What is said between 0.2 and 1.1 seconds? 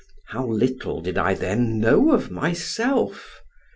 How little